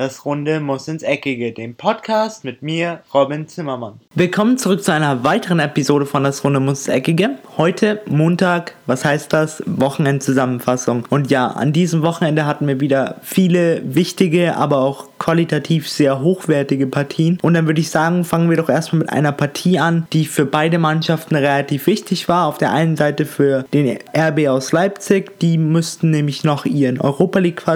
[0.00, 4.00] Das Runde muss ins Eckige, dem Podcast mit mir, Robin Zimmermann.
[4.14, 7.32] Willkommen zurück zu einer weiteren Episode von Das Runde muss ins Eckige.
[7.58, 9.62] Heute Montag, was heißt das?
[9.66, 11.04] Wochenendzusammenfassung.
[11.10, 16.86] Und ja, an diesem Wochenende hatten wir wieder viele wichtige, aber auch qualitativ sehr hochwertige
[16.86, 17.38] Partien.
[17.42, 20.46] Und dann würde ich sagen, fangen wir doch erstmal mit einer Partie an, die für
[20.46, 22.46] beide Mannschaften relativ wichtig war.
[22.46, 27.38] Auf der einen Seite für den RB aus Leipzig, die müssten nämlich noch ihren Europa
[27.38, 27.66] League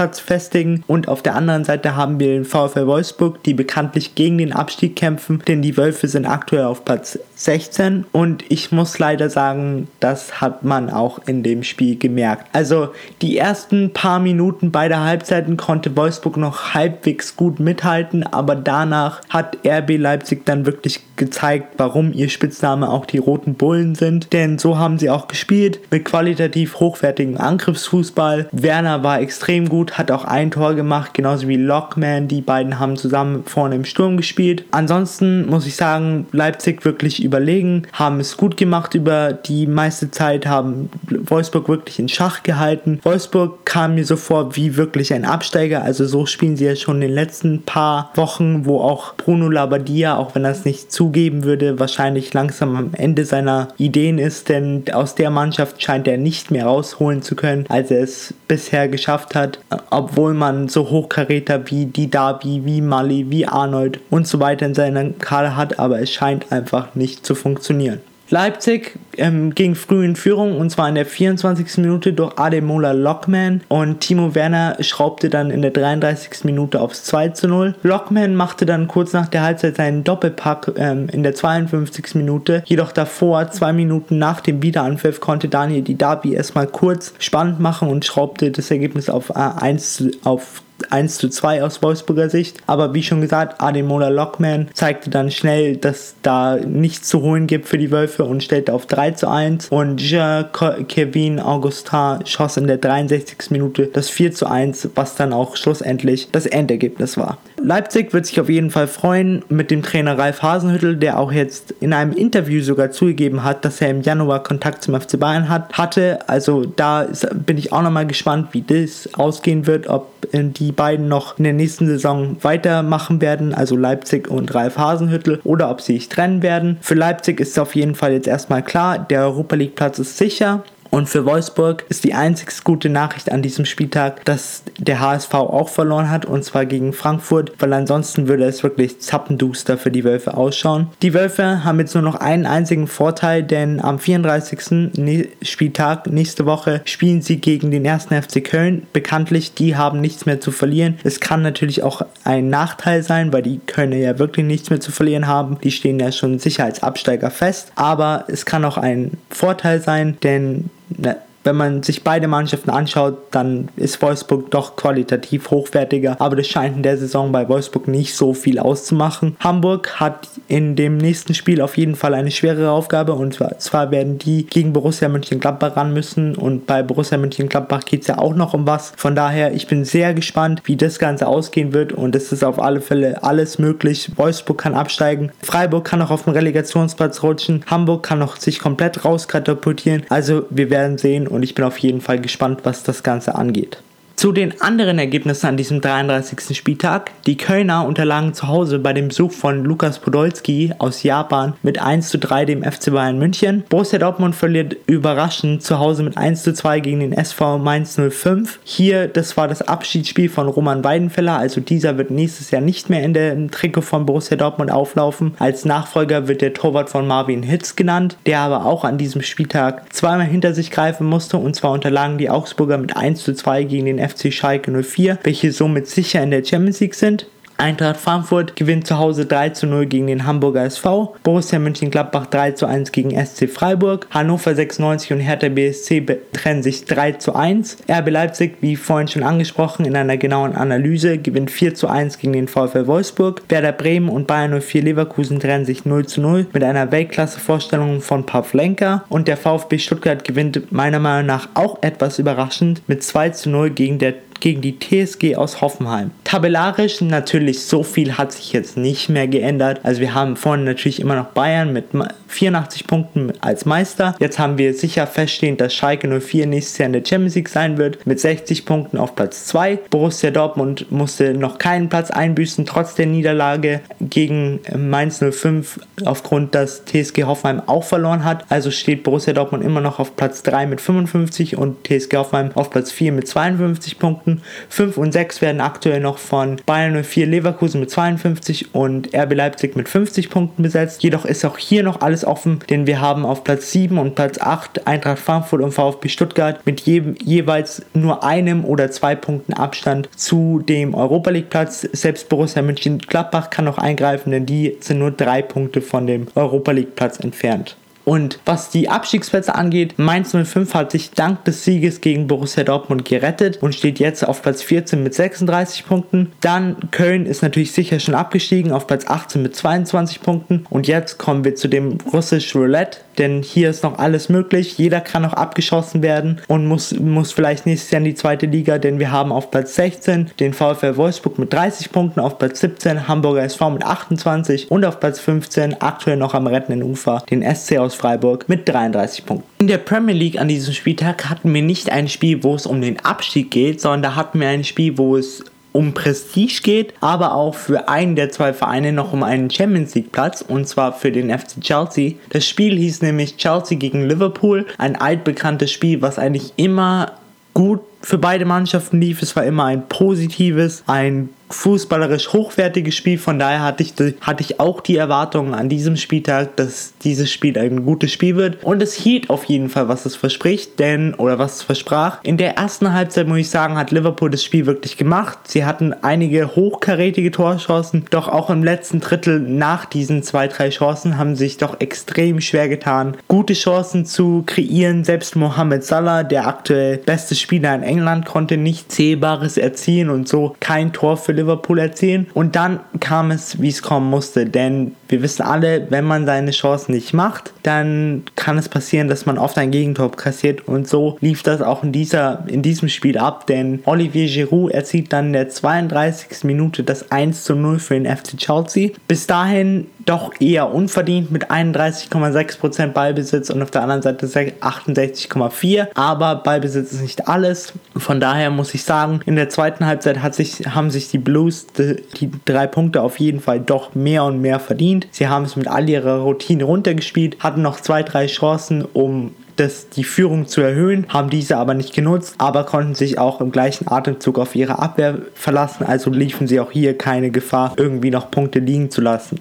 [0.00, 0.82] Platz festigen.
[0.86, 4.96] Und auf der anderen Seite haben wir den VfL Wolfsburg, die bekanntlich gegen den Abstieg
[4.96, 8.06] kämpfen, denn die Wölfe sind aktuell auf Platz 16.
[8.10, 12.46] Und ich muss leider sagen, das hat man auch in dem Spiel gemerkt.
[12.54, 12.88] Also
[13.20, 19.58] die ersten paar Minuten beider Halbzeiten konnte Wolfsburg noch halbwegs gut mithalten, aber danach hat
[19.66, 24.32] RB Leipzig dann wirklich gezeigt, warum ihr Spitzname auch die Roten Bullen sind.
[24.32, 28.48] Denn so haben sie auch gespielt mit qualitativ hochwertigem Angriffsfußball.
[28.52, 32.28] Werner war extrem gut, hat auch ein Tor gemacht, genauso wie Lockman.
[32.28, 34.64] Die beiden haben zusammen vorne im Sturm gespielt.
[34.70, 40.46] Ansonsten muss ich sagen, Leipzig wirklich überlegen, haben es gut gemacht über die meiste Zeit,
[40.46, 43.00] haben Wolfsburg wirklich in Schach gehalten.
[43.02, 46.96] Wolfsburg kam mir so vor wie wirklich ein Absteiger, also so spielen sie ja schon
[46.96, 51.44] in den letzten paar Wochen, wo auch Bruno Labbadia, auch wenn er es nicht zugeben
[51.44, 56.50] würde, wahrscheinlich langsam am Ende seiner Ideen ist, denn aus der Mannschaft scheint er nicht
[56.50, 59.58] mehr rausholen zu können, als er es bisher geschafft hat,
[59.90, 64.74] obwohl man so Hochkaräter wie die Darby, wie Mali, wie Arnold und so weiter in
[64.74, 68.00] seiner Kader hat, aber es scheint einfach nicht zu funktionieren.
[68.30, 71.78] Leipzig ähm, ging früh in Führung und zwar in der 24.
[71.78, 76.44] Minute durch Ademola Lockman und Timo Werner schraubte dann in der 33.
[76.44, 77.74] Minute aufs 2 zu 0.
[77.82, 82.14] Lockman machte dann kurz nach der Halbzeit seinen Doppelpack ähm, in der 52.
[82.14, 87.88] Minute, jedoch davor, zwei Minuten nach dem Wiederanpfiff, konnte Daniel Didabi erstmal kurz spannend machen
[87.88, 92.58] und schraubte das Ergebnis auf, äh, 1, auf 1 zu 2 aus Wolfsburger Sicht.
[92.66, 97.68] Aber wie schon gesagt, Ademola Lockman zeigte dann schnell, dass da nichts zu holen gibt
[97.68, 99.68] für die Wölfe und stellte auf 3 zu 1.
[99.68, 100.46] Und Jean
[100.88, 103.50] Kevin Augustin schoss in der 63.
[103.50, 107.38] Minute das 4 zu 1, was dann auch schlussendlich das Endergebnis war.
[107.62, 111.74] Leipzig wird sich auf jeden Fall freuen mit dem Trainer Ralf Hasenhüttel, der auch jetzt
[111.80, 115.74] in einem Interview sogar zugegeben hat, dass er im Januar Kontakt zum FC Bayern hat,
[115.74, 116.18] hatte.
[116.26, 121.38] Also da bin ich auch nochmal gespannt, wie das ausgehen wird, ob die beiden noch
[121.38, 126.08] in der nächsten Saison weitermachen werden, also Leipzig und Ralf Hasenhüttel, oder ob sie sich
[126.08, 126.78] trennen werden.
[126.80, 130.62] Für Leipzig ist auf jeden Fall jetzt erstmal klar, der Europa League Platz ist sicher.
[130.90, 135.68] Und für Wolfsburg ist die einzig gute Nachricht an diesem Spieltag, dass der HSV auch
[135.68, 140.36] verloren hat und zwar gegen Frankfurt, weil ansonsten würde es wirklich zappenduster für die Wölfe
[140.36, 140.88] ausschauen.
[141.02, 144.98] Die Wölfe haben jetzt nur noch einen einzigen Vorteil, denn am 34.
[144.98, 148.06] Ne-, Spieltag nächste Woche spielen sie gegen den 1.
[148.06, 148.86] FC Köln.
[148.92, 150.98] Bekanntlich, die haben nichts mehr zu verlieren.
[151.04, 154.90] Es kann natürlich auch ein Nachteil sein, weil die Kölner ja wirklich nichts mehr zu
[154.90, 155.58] verlieren haben.
[155.62, 157.72] Die stehen ja schon sicher als Absteiger fest.
[157.76, 163.16] Aber es kann auch ein Vorteil sein, denn that wenn man sich beide Mannschaften anschaut,
[163.30, 168.14] dann ist Wolfsburg doch qualitativ hochwertiger, aber das scheint in der Saison bei Wolfsburg nicht
[168.14, 169.36] so viel auszumachen.
[169.40, 174.18] Hamburg hat in dem nächsten Spiel auf jeden Fall eine schwerere Aufgabe und zwar werden
[174.18, 178.54] die gegen Borussia Mönchengladbach ran müssen und bei Borussia Mönchengladbach geht es ja auch noch
[178.54, 178.92] um was.
[178.96, 182.60] Von daher, ich bin sehr gespannt, wie das Ganze ausgehen wird und es ist auf
[182.60, 184.10] alle Fälle alles möglich.
[184.16, 189.04] Wolfsburg kann absteigen, Freiburg kann noch auf den Relegationsplatz rutschen, Hamburg kann noch sich komplett
[189.04, 190.02] rauskatapultieren.
[190.10, 193.82] Also wir werden sehen und ich bin auf jeden Fall gespannt, was das Ganze angeht.
[194.20, 196.54] Zu den anderen Ergebnissen an diesem 33.
[196.54, 197.10] Spieltag.
[197.24, 202.10] Die Kölner unterlagen zu Hause bei dem Besuch von Lukas Podolski aus Japan mit 1
[202.10, 203.64] zu 3 dem FC Bayern München.
[203.70, 208.60] Borussia Dortmund verliert überraschend zu Hause mit 1 zu 2 gegen den SV Mainz 05.
[208.62, 213.02] Hier, das war das Abschiedsspiel von Roman Weidenfeller, also dieser wird nächstes Jahr nicht mehr
[213.02, 215.32] in der Trikot von Borussia Dortmund auflaufen.
[215.38, 219.90] Als Nachfolger wird der Torwart von Marvin Hitz genannt, der aber auch an diesem Spieltag
[219.94, 223.86] zweimal hinter sich greifen musste und zwar unterlagen die Augsburger mit 1 zu 2 gegen
[223.86, 227.26] den FC Schalke 04, welche somit sicher in der Champions League sind.
[227.60, 232.52] Eintracht Frankfurt gewinnt zu Hause 3 zu 0 gegen den Hamburger SV, Borussia Mönchengladbach 3
[232.52, 237.76] zu 1 gegen SC Freiburg, Hannover 96 und Hertha BSC trennen sich 3 zu 1,
[237.86, 242.32] RB Leipzig, wie vorhin schon angesprochen, in einer genauen Analyse gewinnt 4 zu 1 gegen
[242.32, 246.64] den VfL Wolfsburg, Werder Bremen und Bayern 04 Leverkusen trennen sich 0 zu 0 mit
[246.64, 249.04] einer Weltklasse-Vorstellung von Pavlenka.
[249.10, 253.70] Und der VfB Stuttgart gewinnt meiner Meinung nach auch etwas überraschend mit 2 zu 0
[253.70, 256.10] gegen der gegen die TSG aus Hoffenheim.
[256.24, 259.80] Tabellarisch natürlich so viel hat sich jetzt nicht mehr geändert.
[259.82, 261.86] Also wir haben vorne natürlich immer noch Bayern mit
[262.28, 264.14] 84 Punkten als Meister.
[264.18, 267.78] Jetzt haben wir sicher feststehend, dass Schalke 04 nächstes Jahr in der Champions League sein
[267.78, 269.78] wird mit 60 Punkten auf Platz 2.
[269.90, 276.84] Borussia Dortmund musste noch keinen Platz einbüßen, trotz der Niederlage gegen Mainz 05 aufgrund, dass
[276.84, 278.44] TSG Hoffenheim auch verloren hat.
[278.48, 282.70] Also steht Borussia Dortmund immer noch auf Platz 3 mit 55 und TSG Hoffenheim auf
[282.70, 284.29] Platz 4 mit 52 Punkten.
[284.68, 289.76] 5 und 6 werden aktuell noch von Bayern 04 Leverkusen mit 52 und RB Leipzig
[289.76, 291.02] mit 50 Punkten besetzt.
[291.02, 294.38] Jedoch ist auch hier noch alles offen, denn wir haben auf Platz 7 und Platz
[294.38, 300.08] 8 Eintracht Frankfurt und VfB Stuttgart mit je jeweils nur einem oder zwei Punkten Abstand
[300.16, 301.80] zu dem Europa League Platz.
[301.92, 306.72] Selbst Borussia Mönchengladbach kann noch eingreifen, denn die sind nur drei Punkte von dem Europa
[306.72, 307.76] League Platz entfernt.
[308.10, 313.04] Und was die Abstiegsplätze angeht, Mainz 05 hat sich dank des Sieges gegen Borussia Dortmund
[313.04, 316.32] gerettet und steht jetzt auf Platz 14 mit 36 Punkten.
[316.40, 320.66] Dann Köln ist natürlich sicher schon abgestiegen auf Platz 18 mit 22 Punkten.
[320.70, 324.78] Und jetzt kommen wir zu dem russisch Roulette denn hier ist noch alles möglich.
[324.78, 328.78] Jeder kann noch abgeschossen werden und muss, muss vielleicht nächstes Jahr in die zweite Liga,
[328.78, 333.06] denn wir haben auf Platz 16 den VfL Wolfsburg mit 30 Punkten, auf Platz 17
[333.06, 337.76] Hamburger SV mit 28 und auf Platz 15 aktuell noch am rettenden Ufer den SC
[337.76, 339.46] aus Freiburg mit 33 Punkten.
[339.58, 342.80] In der Premier League an diesem Spieltag hatten wir nicht ein Spiel, wo es um
[342.80, 347.34] den Abstieg geht, sondern da hatten wir ein Spiel, wo es um Prestige geht, aber
[347.34, 351.12] auch für einen der zwei Vereine noch um einen Champions League Platz und zwar für
[351.12, 352.14] den FC Chelsea.
[352.30, 357.12] Das Spiel hieß nämlich Chelsea gegen Liverpool, ein altbekanntes Spiel, was eigentlich immer
[357.54, 359.22] gut für beide Mannschaften lief.
[359.22, 363.18] Es war immer ein positives, ein fußballerisch hochwertiges Spiel.
[363.18, 367.58] Von daher hatte ich, hatte ich auch die Erwartungen an diesem Spieltag, dass dieses Spiel
[367.58, 368.62] ein gutes Spiel wird.
[368.62, 372.22] Und es hielt auf jeden Fall, was es verspricht, denn, oder was es versprach.
[372.22, 375.38] In der ersten Halbzeit, muss ich sagen, hat Liverpool das Spiel wirklich gemacht.
[375.44, 381.18] Sie hatten einige hochkarätige Torchancen, doch auch im letzten Drittel nach diesen zwei, drei Chancen
[381.18, 385.04] haben sich doch extrem schwer getan, gute Chancen zu kreieren.
[385.04, 390.54] Selbst Mohamed Salah, der aktuell beste Spieler in England, konnte nicht Zählbares erzielen und so
[390.60, 392.26] kein Tor für Liverpool erzielen.
[392.34, 394.46] Und dann kam es, wie es kommen musste.
[394.46, 399.26] Denn wir wissen alle, wenn man seine Chancen nicht macht, dann kann es passieren, dass
[399.26, 400.66] man oft ein Gegentor kassiert.
[400.68, 403.46] Und so lief das auch in, dieser, in diesem Spiel ab.
[403.46, 406.44] Denn Olivier Giroud erzielt dann in der 32.
[406.44, 408.90] Minute das 1 zu 0 für den FC Chelsea.
[409.08, 415.88] Bis dahin doch eher unverdient mit 31,6% Ballbesitz und auf der anderen Seite 68,4%.
[415.94, 417.72] Aber Ballbesitz ist nicht alles.
[417.96, 421.66] Von daher muss ich sagen, in der zweiten Halbzeit hat sich, haben sich die Blues
[421.66, 425.06] die, die drei Punkte auf jeden Fall doch mehr und mehr verdient.
[425.10, 429.90] Sie haben es mit all ihrer Routine runtergespielt, hatten noch zwei, drei Chancen, um das,
[429.90, 433.88] die Führung zu erhöhen, haben diese aber nicht genutzt, aber konnten sich auch im gleichen
[433.88, 438.58] Atemzug auf ihre Abwehr verlassen, also liefen sie auch hier keine Gefahr, irgendwie noch Punkte
[438.58, 439.38] liegen zu lassen.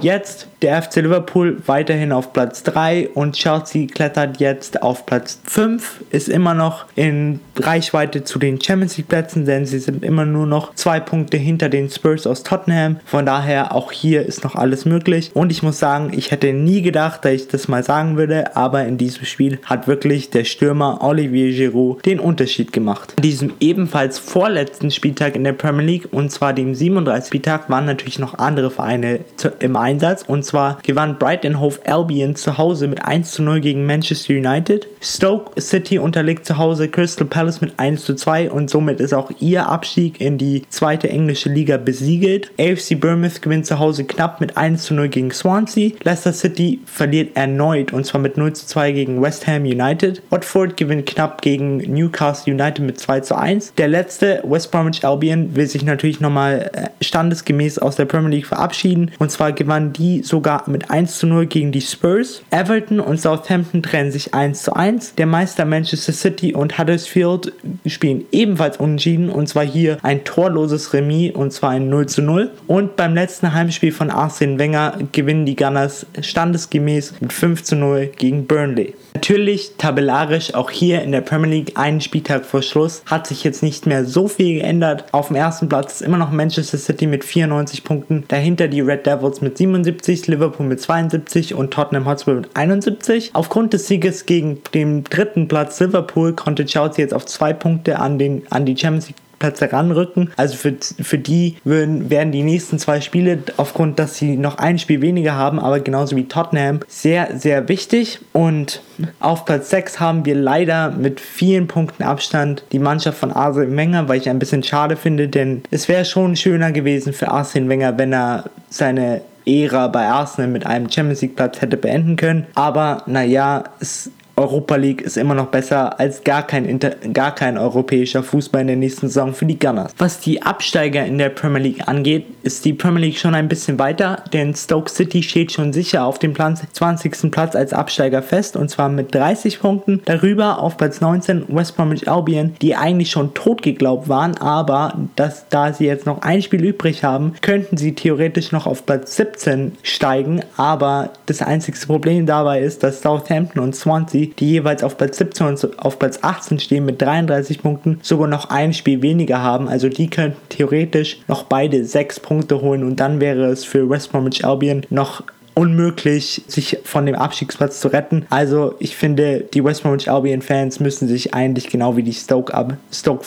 [0.00, 6.04] Jetzt der FC Liverpool weiterhin auf Platz 3 und Chelsea klettert jetzt auf Platz 5,
[6.10, 10.46] ist immer noch in Reichweite zu den Champions League Plätzen, denn sie sind immer nur
[10.46, 12.98] noch zwei Punkte hinter den Spurs aus Tottenham.
[13.04, 15.30] Von daher auch hier ist noch alles möglich.
[15.34, 18.86] Und ich muss sagen, ich hätte nie gedacht, dass ich das mal sagen würde, aber
[18.86, 23.14] in diesem Spiel hat wirklich der Stürmer Olivier Giroud den Unterschied gemacht.
[23.16, 27.26] An diesem ebenfalls vorletzten Spieltag in der Premier League und zwar dem 37.
[27.26, 29.20] Spieltag waren natürlich noch andere Vereine
[29.58, 30.51] im Einsatz und zwar
[30.82, 34.86] gewann Brighton Hove Albion zu Hause mit 1 zu 0 gegen Manchester United.
[35.00, 39.30] Stoke City unterliegt zu Hause Crystal Palace mit 1 zu 2 und somit ist auch
[39.40, 42.50] ihr Abstieg in die zweite englische Liga besiegelt.
[42.58, 45.92] AFC Bournemouth gewinnt zu Hause knapp mit 1 zu 0 gegen Swansea.
[46.02, 50.22] Leicester City verliert erneut und zwar mit 0 zu 2 gegen West Ham United.
[50.30, 53.74] Watford gewinnt knapp gegen Newcastle United mit 2 zu 1.
[53.78, 58.46] Der letzte West Bromwich Albion will sich natürlich nochmal äh, standesgemäß aus der Premier League
[58.46, 62.42] verabschieden und zwar gewann die so sogar mit 1 zu 0 gegen die Spurs.
[62.50, 65.14] Everton und Southampton trennen sich 1 zu 1.
[65.14, 67.52] Der Meister Manchester City und Huddersfield
[67.86, 72.50] spielen ebenfalls unentschieden und zwar hier ein torloses Remis und zwar ein 0 zu 0.
[72.66, 78.10] Und beim letzten Heimspiel von Arsene Wenger gewinnen die Gunners standesgemäß mit 5 zu 0
[78.16, 78.94] gegen Burnley.
[79.14, 83.62] Natürlich tabellarisch auch hier in der Premier League einen Spieltag vor Schluss hat sich jetzt
[83.62, 85.04] nicht mehr so viel geändert.
[85.12, 89.06] Auf dem ersten Platz ist immer noch Manchester City mit 94 Punkten, dahinter die Red
[89.06, 93.30] Devils mit 77, Liverpool mit 72 und Tottenham Hotspur mit 71.
[93.34, 98.18] Aufgrund des Sieges gegen den dritten Platz Liverpool konnte Chelsea jetzt auf zwei Punkte an,
[98.18, 100.30] den, an die Champions League Platz heranrücken.
[100.36, 104.78] Also für, für die würden, werden die nächsten zwei Spiele, aufgrund, dass sie noch ein
[104.78, 108.20] Spiel weniger haben, aber genauso wie Tottenham, sehr, sehr wichtig.
[108.32, 108.82] Und
[109.18, 114.08] auf Platz 6 haben wir leider mit vielen Punkten Abstand die Mannschaft von Arsene Wenger,
[114.08, 117.98] weil ich ein bisschen schade finde, denn es wäre schon schöner gewesen für Arsene Wenger,
[117.98, 122.46] wenn er seine Ära bei Arsenal mit einem Champions League Platz hätte beenden können.
[122.54, 127.56] Aber naja, es Europa League ist immer noch besser als gar kein, Inter gar kein
[127.56, 129.92] europäischer Fußball in der nächsten Saison für die Gunners.
[129.98, 133.78] Was die Absteiger in der Premier League angeht, ist die Premier League schon ein bisschen
[133.78, 137.30] weiter, denn Stoke City steht schon sicher auf dem Plan 20.
[137.30, 140.02] Platz als Absteiger fest und zwar mit 30 Punkten.
[140.04, 145.48] Darüber auf Platz 19 West Bromwich Albion, die eigentlich schon tot geglaubt waren, aber dass,
[145.48, 149.72] da sie jetzt noch ein Spiel übrig haben, könnten sie theoretisch noch auf Platz 17
[149.82, 155.18] steigen, aber das einzige Problem dabei ist, dass Southampton und Swansea die jeweils auf Platz
[155.18, 159.68] 17 und auf Platz 18 stehen mit 33 Punkten, sogar noch ein Spiel weniger haben.
[159.68, 164.12] Also die könnten theoretisch noch beide 6 Punkte holen und dann wäre es für West
[164.12, 165.22] Bromwich Albion noch
[165.54, 168.26] unmöglich, sich von dem Abstiegsplatz zu retten.
[168.30, 172.52] Also ich finde, die West Bromwich Albion Fans müssen sich eigentlich genau wie die Stoke,
[172.90, 173.24] Stoke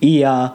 [0.00, 0.54] eher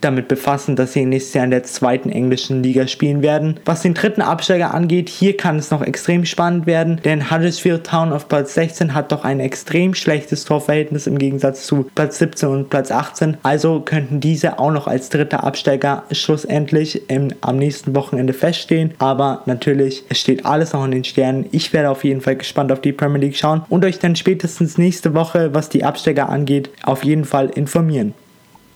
[0.00, 3.58] damit befassen, dass sie nächstes Jahr in der zweiten englischen Liga spielen werden.
[3.64, 8.12] Was den dritten Absteiger angeht, hier kann es noch extrem spannend werden, denn Huddersfield Town
[8.12, 12.70] auf Platz 16 hat doch ein extrem schlechtes Torverhältnis im Gegensatz zu Platz 17 und
[12.70, 13.36] Platz 18.
[13.42, 18.92] Also könnten diese auch noch als dritter Absteiger schlussendlich im, am nächsten Wochenende feststehen.
[18.98, 21.46] Aber natürlich, es steht alles noch in den Sternen.
[21.52, 24.78] Ich werde auf jeden Fall gespannt auf die Premier League schauen und euch dann spätestens
[24.78, 28.14] nächste Woche, was die Absteiger angeht, auf jeden Fall informieren.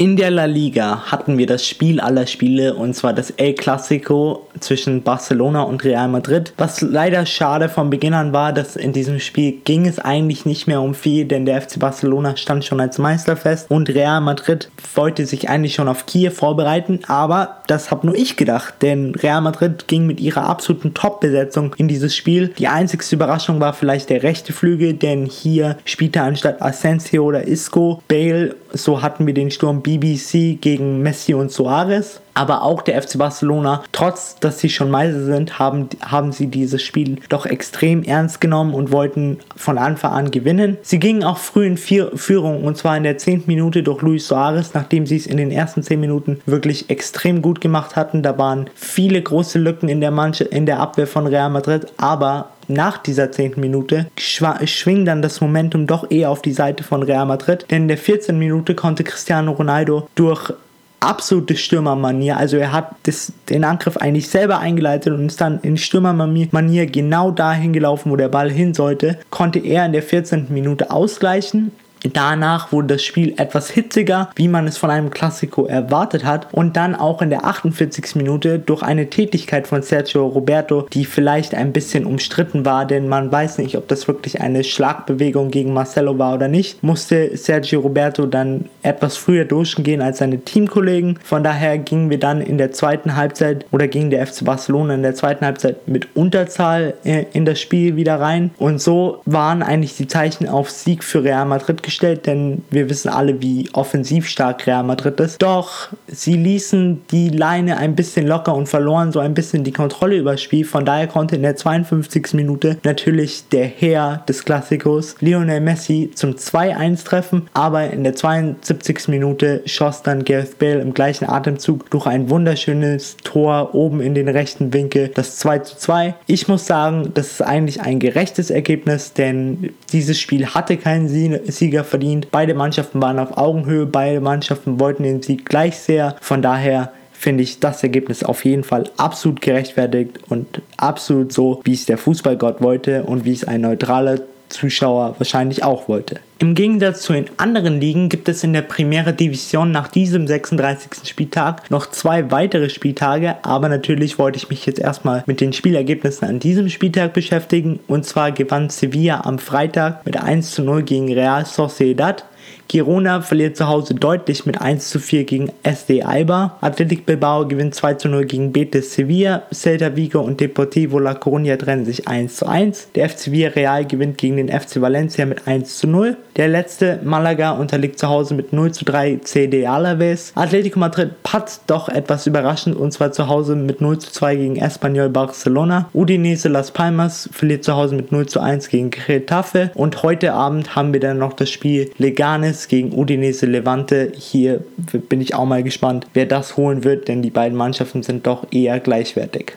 [0.05, 4.47] In der La Liga hatten wir das Spiel aller Spiele und zwar das El Clasico
[4.61, 6.53] zwischen Barcelona und Real Madrid.
[6.59, 10.67] Was leider schade von Beginn an war, dass in diesem Spiel ging es eigentlich nicht
[10.67, 14.69] mehr um viel, denn der FC Barcelona stand schon als Meister fest und Real Madrid
[14.95, 19.41] wollte sich eigentlich schon auf Kiew vorbereiten, aber das habe nur ich gedacht, denn Real
[19.41, 22.49] Madrid ging mit ihrer absoluten Top-Besetzung in dieses Spiel.
[22.59, 28.03] Die einzigste Überraschung war vielleicht der rechte Flügel, denn hier spielte anstatt Asensio oder Isco
[28.07, 32.21] Bale, so hatten wir den Sturm BBC gegen Messi und Suarez.
[32.35, 36.83] Aber auch der FC Barcelona, trotz dass sie schon Meister sind, haben, haben sie dieses
[36.83, 40.77] Spiel doch extrem ernst genommen und wollten von Anfang an gewinnen.
[40.83, 43.45] Sie gingen auch früh in Führung und zwar in der 10.
[43.47, 47.61] Minute durch Luis Suarez, nachdem sie es in den ersten 10 Minuten wirklich extrem gut
[47.61, 48.25] gemacht hatten.
[48.25, 52.51] Da waren viele große Lücken in der, Manche, in der Abwehr von Real Madrid, aber
[52.69, 53.55] nach dieser 10.
[53.57, 57.89] Minute schwing dann das Momentum doch eher auf die Seite von Real Madrid, denn in
[57.89, 58.39] der 14.
[58.39, 60.53] Minute konnte Cristiano Ronaldo durch
[61.01, 62.37] absolute Stürmermanier.
[62.37, 67.31] Also er hat das, den Angriff eigentlich selber eingeleitet und ist dann in Stürmermanier genau
[67.31, 69.19] dahin gelaufen, wo der Ball hin sollte.
[69.31, 70.47] Konnte er in der 14.
[70.49, 71.73] Minute ausgleichen
[72.13, 76.53] Danach wurde das Spiel etwas hitziger, wie man es von einem Klassiko erwartet hat.
[76.53, 78.17] Und dann auch in der 48.
[78.17, 83.33] Minute durch eine Tätigkeit von Sergio Roberto, die vielleicht ein bisschen umstritten war, denn man
[83.33, 88.27] weiß nicht, ob das wirklich eine Schlagbewegung gegen Marcelo war oder nicht, musste Sergio Roberto
[88.27, 91.19] dann etwas früher durchgehen als seine Teamkollegen.
[91.25, 95.03] Von daher gingen wir dann in der zweiten Halbzeit oder ging der FC Barcelona in
[95.03, 98.51] der zweiten Halbzeit mit Unterzahl äh, in das Spiel wieder rein.
[98.59, 102.91] Und so waren eigentlich die Zeichen auf Sieg für Real Madrid gestellt gestellt, denn wir
[102.91, 105.41] wissen alle, wie offensiv stark Real Madrid ist.
[105.41, 110.17] Doch sie ließen die Leine ein bisschen locker und verloren so ein bisschen die Kontrolle
[110.17, 110.65] über das Spiel.
[110.65, 112.35] Von daher konnte in der 52.
[112.35, 119.09] Minute natürlich der Herr des Klassikos Lionel Messi zum 2-1 treffen, aber in der 72.
[119.09, 124.29] Minute schoss dann Gareth Bale im gleichen Atemzug durch ein wunderschönes Tor oben in den
[124.29, 126.15] rechten Winkel das 2 2.
[126.27, 131.84] Ich muss sagen, das ist eigentlich ein gerechtes Ergebnis, denn dieses Spiel hatte keinen Sieger
[131.85, 132.31] verdient.
[132.31, 136.17] Beide Mannschaften waren auf Augenhöhe, beide Mannschaften wollten den Sieg gleich sehr.
[136.21, 141.73] Von daher finde ich das Ergebnis auf jeden Fall absolut gerechtfertigt und absolut so, wie
[141.73, 144.19] es der Fußballgott wollte und wie es ein neutraler
[144.55, 146.21] Zuschauer wahrscheinlich auch wollte.
[146.39, 151.09] Im Gegensatz zu den anderen Ligen gibt es in der Primera Division nach diesem 36.
[151.09, 156.29] Spieltag noch zwei weitere Spieltage, aber natürlich wollte ich mich jetzt erstmal mit den Spielergebnissen
[156.29, 161.13] an diesem Spieltag beschäftigen und zwar gewann Sevilla am Freitag mit 1 zu 0 gegen
[161.13, 162.25] Real Sociedad.
[162.69, 166.57] Girona verliert zu Hause deutlich mit 1 zu 4 gegen SD Alba.
[166.61, 169.43] Athletic Bilbao gewinnt 2 zu 0 gegen Betis Sevilla.
[169.53, 172.89] Celta Vigo und Deportivo La Coruña trennen sich 1 zu 1.
[172.95, 176.17] Der FC Villarreal gewinnt gegen den FC Valencia mit 1 zu 0.
[176.37, 180.33] Der letzte Malaga unterliegt zu Hause mit 0 zu 3 CD Alaves.
[180.35, 184.57] Atletico Madrid patzt doch etwas überraschend und zwar zu Hause mit 0 zu 2 gegen
[184.57, 185.89] Espanyol Barcelona.
[185.93, 189.71] Udinese Las Palmas verliert zu Hause mit 0 zu 1 gegen Getafe.
[189.75, 194.13] Und heute Abend haben wir dann noch das Spiel Leganes Palmas gegen Udinese Levante.
[194.17, 194.65] Hier
[195.09, 198.47] bin ich auch mal gespannt, wer das holen wird, denn die beiden Mannschaften sind doch
[198.53, 199.57] eher gleichwertig.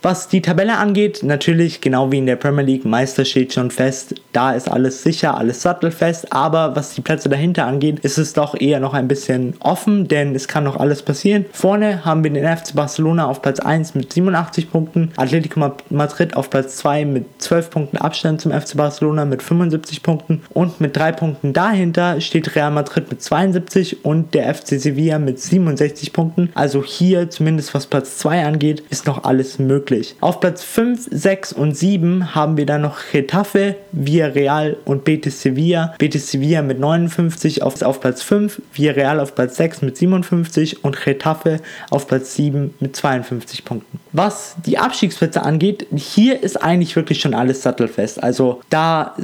[0.00, 4.14] Was die Tabelle angeht, natürlich genau wie in der Premier League, Meister steht schon fest.
[4.32, 6.32] Da ist alles sicher, alles sattelfest.
[6.32, 10.36] Aber was die Plätze dahinter angeht, ist es doch eher noch ein bisschen offen, denn
[10.36, 11.46] es kann noch alles passieren.
[11.52, 16.48] Vorne haben wir den FC Barcelona auf Platz 1 mit 87 Punkten, Atletico Madrid auf
[16.48, 21.10] Platz 2 mit 12 Punkten Abstand zum FC Barcelona mit 75 Punkten und mit 3
[21.10, 26.50] Punkten dahinter steht Real Madrid mit 72 und der FC Sevilla mit 67 Punkten.
[26.54, 30.14] Also hier, zumindest was Platz 2 angeht, ist noch alles möglich möglich.
[30.20, 35.94] Auf Platz 5, 6 und 7 haben wir dann noch Getafe, Villarreal und Betis Sevilla.
[35.98, 41.02] Betis Sevilla mit 59 auf, auf Platz 5, Villarreal auf Platz 6 mit 57 und
[41.02, 43.98] Getafe auf Platz 7 mit 52 Punkten.
[44.12, 48.22] Was die Abstiegsplätze angeht, hier ist eigentlich wirklich schon alles sattelfest.
[48.22, 49.14] Also da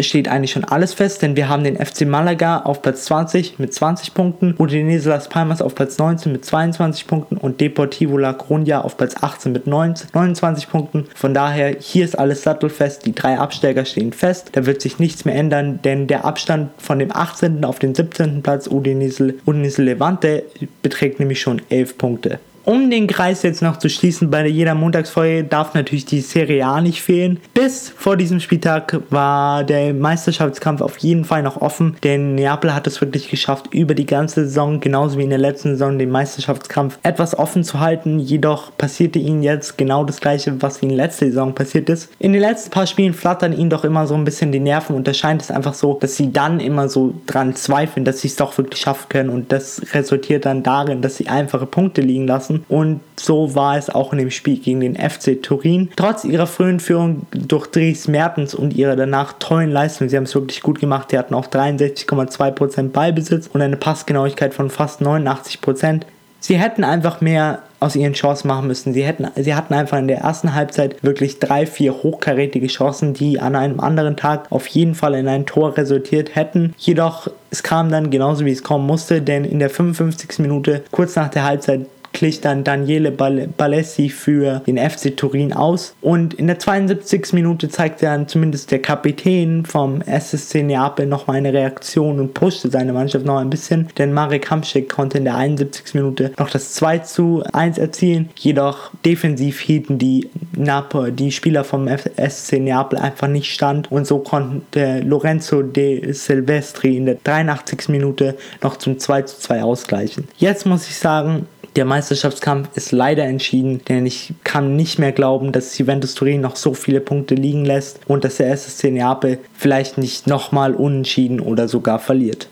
[0.00, 3.72] steht eigentlich schon alles fest, denn wir haben den FC Malaga auf Platz 20 mit
[3.72, 8.80] 20 Punkten, Udinese Las Palmas auf Platz 19 mit 22 Punkten und Deportivo La Coruña
[8.80, 11.06] auf Platz 18 mit 19, 29 Punkten.
[11.14, 13.06] Von daher, hier ist alles sattelfest.
[13.06, 14.50] Die drei Absteiger stehen fest.
[14.52, 17.64] Da wird sich nichts mehr ändern, denn der Abstand von dem 18.
[17.64, 18.42] auf den 17.
[18.42, 20.44] Platz Udinese, Udinese Levante
[20.82, 22.38] beträgt nämlich schon 11 Punkte.
[22.66, 26.80] Um den Kreis jetzt noch zu schließen, bei jeder Montagsfolge darf natürlich die Serie A
[26.80, 27.38] nicht fehlen.
[27.52, 32.86] Bis vor diesem Spieltag war der Meisterschaftskampf auf jeden Fall noch offen, denn Neapel hat
[32.86, 36.98] es wirklich geschafft, über die ganze Saison, genauso wie in der letzten Saison, den Meisterschaftskampf
[37.02, 38.18] etwas offen zu halten.
[38.18, 42.12] Jedoch passierte ihnen jetzt genau das gleiche, was ihnen letzte Saison passiert ist.
[42.18, 45.06] In den letzten paar Spielen flattern ihnen doch immer so ein bisschen die Nerven und
[45.06, 48.36] da scheint es einfach so, dass sie dann immer so dran zweifeln, dass sie es
[48.36, 52.53] doch wirklich schaffen können und das resultiert dann darin, dass sie einfache Punkte liegen lassen
[52.54, 52.64] lassen.
[52.68, 55.90] Und so war es auch in dem Spiel gegen den FC Turin.
[55.96, 60.34] Trotz ihrer frühen Führung durch Dries Mertens und ihrer danach tollen Leistung, sie haben es
[60.34, 61.10] wirklich gut gemacht.
[61.10, 66.02] Sie hatten auch 63,2% Ballbesitz und eine Passgenauigkeit von fast 89%.
[66.40, 68.92] Sie hätten einfach mehr aus ihren Chancen machen müssen.
[68.92, 73.40] Sie, hätten, sie hatten einfach in der ersten Halbzeit wirklich drei, vier hochkarätige Chancen, die
[73.40, 76.74] an einem anderen Tag auf jeden Fall in ein Tor resultiert hätten.
[76.76, 80.38] Jedoch, es kam dann genauso wie es kommen musste, denn in der 55.
[80.38, 85.94] Minute, kurz nach der Halbzeit, glich dann Daniele Balessi für den FC Turin aus.
[86.00, 87.34] Und in der 72.
[87.34, 92.92] Minute zeigte dann zumindest der Kapitän vom SSC Neapel nochmal eine Reaktion und pushte seine
[92.92, 95.94] Mannschaft noch ein bisschen, denn Marek Hamšík konnte in der 71.
[95.94, 98.30] Minute noch das 2 zu 1 erzielen.
[98.36, 104.20] Jedoch defensiv hielten die, Napoli, die Spieler vom SSC Neapel einfach nicht stand und so
[104.20, 107.88] konnte Lorenzo de Silvestri in der 83.
[107.88, 110.28] Minute noch zum 2 zu 2 ausgleichen.
[110.36, 115.52] Jetzt muss ich sagen, der Meisterschaftskampf ist leider entschieden, denn ich kann nicht mehr glauben,
[115.52, 119.98] dass Juventus Turin noch so viele Punkte liegen lässt und dass der SSC Neapel vielleicht
[119.98, 122.48] nicht nochmal unentschieden oder sogar verliert.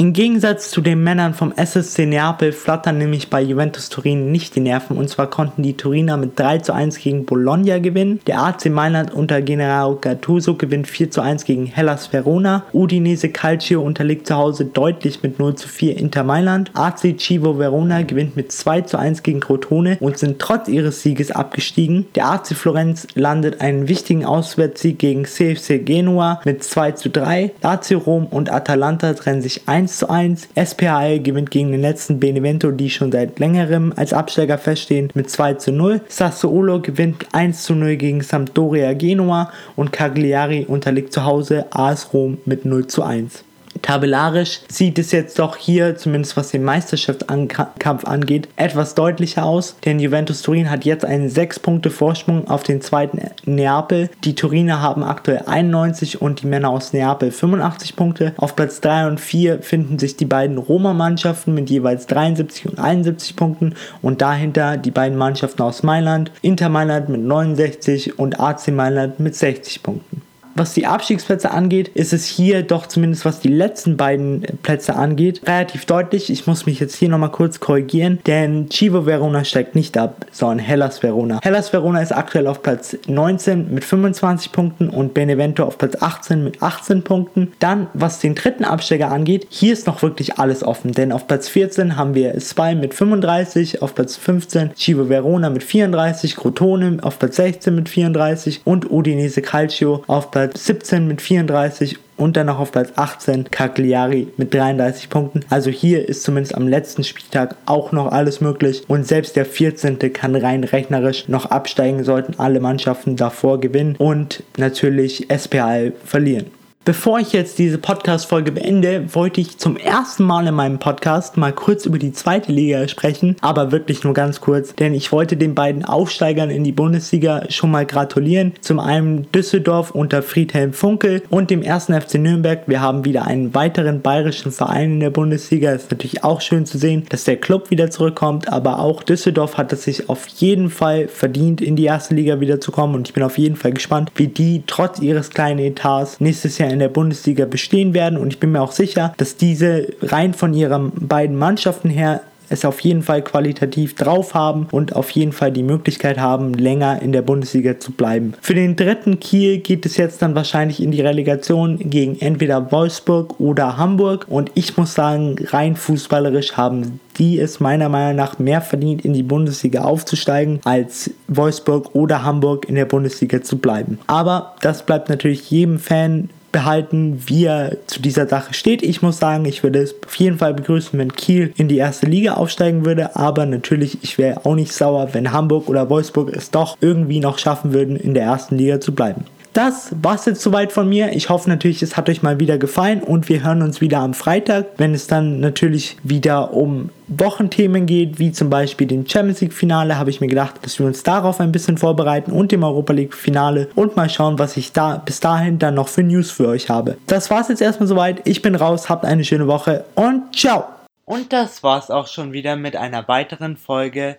[0.00, 4.60] Im Gegensatz zu den Männern vom SSC Neapel flattern nämlich bei Juventus Turin nicht die
[4.60, 8.20] Nerven und zwar konnten die Turiner mit 3 zu 1 gegen Bologna gewinnen.
[8.28, 12.62] Der AC Mailand unter General Gattuso gewinnt 4 zu 1 gegen Hellas Verona.
[12.72, 16.70] Udinese Calcio unterliegt zu Hause deutlich mit 0 zu 4 Inter Mailand.
[16.74, 21.32] AC Civo Verona gewinnt mit 2 zu 1 gegen Crotone und sind trotz ihres Sieges
[21.32, 22.06] abgestiegen.
[22.14, 27.50] Der AC Florenz landet einen wichtigen Auswärtssieg gegen CFC Genua mit 2 zu 3.
[27.62, 30.48] AC Rom und Atalanta trennen sich 1 1 zu 1.
[30.66, 35.54] SPAL gewinnt gegen den letzten Benevento, die schon seit längerem als Absteiger feststehen, mit 2
[35.54, 36.02] zu 0.
[36.08, 42.36] Sassuolo gewinnt 1 zu 0 gegen Sampdoria Genua und Cagliari unterliegt zu Hause AS Rom
[42.44, 43.44] mit 0 zu 1.
[43.82, 50.00] Tabellarisch sieht es jetzt doch hier, zumindest was den Meisterschaftskampf angeht, etwas deutlicher aus, denn
[50.00, 54.10] Juventus Turin hat jetzt einen 6 Punkte Vorsprung auf den zweiten Neapel.
[54.24, 58.32] Die Turiner haben aktuell 91 und die Männer aus Neapel 85 Punkte.
[58.36, 63.36] Auf Platz 3 und 4 finden sich die beiden Roma-Mannschaften mit jeweils 73 und 71
[63.36, 69.20] Punkten und dahinter die beiden Mannschaften aus Mailand, Inter Mailand mit 69 und AC Mailand
[69.20, 70.27] mit 60 Punkten.
[70.58, 75.42] Was die Abstiegsplätze angeht, ist es hier doch zumindest was die letzten beiden Plätze angeht,
[75.46, 76.30] relativ deutlich.
[76.30, 80.58] Ich muss mich jetzt hier nochmal kurz korrigieren, denn Chivo Verona steigt nicht ab, sondern
[80.58, 81.38] Hellas Verona.
[81.44, 86.42] Hellas Verona ist aktuell auf Platz 19 mit 25 Punkten und Benevento auf Platz 18
[86.42, 87.52] mit 18 Punkten.
[87.60, 91.48] Dann, was den dritten Absteiger angeht, hier ist noch wirklich alles offen, denn auf Platz
[91.48, 97.20] 14 haben wir Spy mit 35, auf Platz 15 Chivo Verona mit 34, Crotone auf
[97.20, 102.46] Platz 16 mit 34 und Udinese Calcio auf Platz Platz 17 mit 34 und dann
[102.46, 105.40] noch auf Platz 18 Cagliari mit 33 Punkten.
[105.50, 109.98] Also hier ist zumindest am letzten Spieltag auch noch alles möglich und selbst der 14.
[110.14, 116.46] kann rein rechnerisch noch absteigen, sollten alle Mannschaften davor gewinnen und natürlich SPL verlieren.
[116.88, 121.52] Bevor ich jetzt diese Podcast-Folge beende, wollte ich zum ersten Mal in meinem Podcast mal
[121.52, 125.54] kurz über die zweite Liga sprechen, aber wirklich nur ganz kurz, denn ich wollte den
[125.54, 128.54] beiden Aufsteigern in die Bundesliga schon mal gratulieren.
[128.62, 132.62] Zum einen Düsseldorf unter Friedhelm Funkel und dem ersten FC Nürnberg.
[132.66, 135.72] Wir haben wieder einen weiteren bayerischen Verein in der Bundesliga.
[135.72, 139.74] Ist natürlich auch schön zu sehen, dass der Club wieder zurückkommt, aber auch Düsseldorf hat
[139.74, 143.12] es sich auf jeden Fall verdient, in die erste Liga wieder zu kommen und ich
[143.12, 146.80] bin auf jeden Fall gespannt, wie die trotz ihres kleinen Etats nächstes Jahr in in
[146.80, 150.92] der Bundesliga bestehen werden und ich bin mir auch sicher, dass diese rein von ihren
[150.94, 155.62] beiden Mannschaften her es auf jeden Fall qualitativ drauf haben und auf jeden Fall die
[155.62, 158.34] Möglichkeit haben, länger in der Bundesliga zu bleiben.
[158.40, 163.38] Für den dritten Kiel geht es jetzt dann wahrscheinlich in die Relegation gegen entweder Wolfsburg
[163.40, 168.60] oder Hamburg und ich muss sagen, rein fußballerisch haben die es meiner Meinung nach mehr
[168.60, 173.98] verdient, in die Bundesliga aufzusteigen, als Wolfsburg oder Hamburg in der Bundesliga zu bleiben.
[174.06, 178.82] Aber das bleibt natürlich jedem Fan behalten, wie er zu dieser Sache steht.
[178.82, 182.06] Ich muss sagen, ich würde es auf jeden Fall begrüßen, wenn Kiel in die erste
[182.06, 186.50] Liga aufsteigen würde, aber natürlich, ich wäre auch nicht sauer, wenn Hamburg oder Wolfsburg es
[186.50, 190.72] doch irgendwie noch schaffen würden, in der ersten Liga zu bleiben das war's jetzt soweit
[190.72, 191.12] von mir.
[191.12, 194.14] Ich hoffe natürlich, es hat euch mal wieder gefallen und wir hören uns wieder am
[194.14, 199.54] Freitag, wenn es dann natürlich wieder um Wochenthemen geht, wie zum Beispiel dem Champions League
[199.54, 202.92] Finale, habe ich mir gedacht, dass wir uns darauf ein bisschen vorbereiten und dem Europa
[202.92, 206.48] League Finale und mal schauen, was ich da bis dahin dann noch für News für
[206.48, 206.98] euch habe.
[207.06, 208.26] Das war's jetzt erstmal soweit.
[208.28, 210.64] Ich bin raus, habt eine schöne Woche und ciao!
[211.04, 214.18] Und das war's auch schon wieder mit einer weiteren Folge